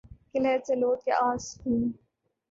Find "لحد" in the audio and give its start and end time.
0.39-0.61